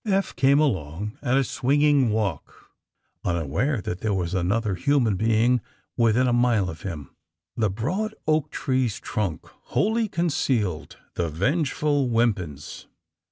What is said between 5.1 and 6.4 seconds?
being within a 182 THE SUBMAEINE